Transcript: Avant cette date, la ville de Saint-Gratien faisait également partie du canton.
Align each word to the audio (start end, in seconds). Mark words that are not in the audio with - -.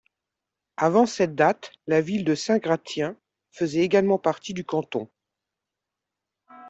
Avant 0.77 1.05
cette 1.05 1.35
date, 1.35 1.73
la 1.85 2.01
ville 2.01 2.23
de 2.25 2.33
Saint-Gratien 2.33 3.15
faisait 3.51 3.81
également 3.83 4.17
partie 4.17 4.55
du 4.55 4.65
canton. 4.65 5.11